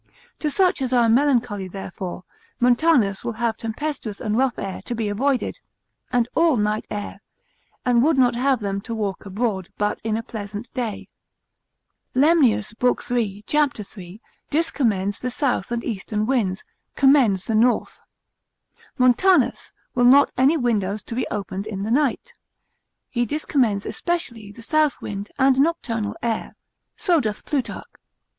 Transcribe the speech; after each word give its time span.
To 0.39 0.49
such 0.49 0.81
as 0.81 0.93
are 0.93 1.07
melancholy 1.07 1.67
therefore, 1.67 2.23
Montanus, 2.59 3.17
consil. 3.21 3.21
24, 3.21 3.29
will 3.31 3.37
have 3.37 3.57
tempestuous 3.57 4.19
and 4.19 4.35
rough 4.35 4.57
air 4.57 4.81
to 4.85 4.95
be 4.95 5.09
avoided, 5.09 5.59
and 6.11 6.27
consil. 6.33 6.55
27, 6.55 6.55
all 6.57 6.57
night 6.57 6.87
air, 6.89 7.21
and 7.85 8.01
would 8.01 8.17
not 8.17 8.33
have 8.33 8.61
them 8.61 8.81
to 8.81 8.95
walk 8.95 9.27
abroad, 9.27 9.69
but 9.77 10.01
in 10.03 10.17
a 10.17 10.23
pleasant 10.23 10.73
day. 10.73 11.05
Lemnius, 12.15 12.73
l. 12.81 12.95
3. 12.95 13.43
c. 13.45 13.69
3, 13.85 14.21
discommends 14.49 15.19
the 15.19 15.29
south 15.29 15.71
and 15.71 15.83
eastern 15.83 16.25
winds, 16.25 16.63
commends 16.95 17.45
the 17.45 17.53
north. 17.53 18.01
Montanus, 18.97 19.71
consil. 19.91 19.93
31. 19.93 19.93
Will 20.07 20.11
not 20.11 20.31
any 20.35 20.57
windows 20.57 21.03
to 21.03 21.13
be 21.13 21.27
opened 21.29 21.67
in 21.67 21.83
the 21.83 21.91
night. 21.91 22.33
Consil. 23.15 23.29
229. 23.29 23.29
et 23.29 23.29
consil. 23.29 23.29
230, 23.29 23.29
he 23.29 23.37
discommends 23.37 23.85
especially 23.85 24.51
the 24.51 24.63
south 24.63 24.99
wind, 24.99 25.29
and 25.37 25.59
nocturnal 25.59 26.15
air: 26.23 26.55
So 26.95 27.19
doth 27.19 27.45
Plutarch. 27.45 27.85